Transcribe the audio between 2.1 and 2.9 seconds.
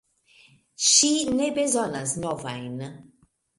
novajn!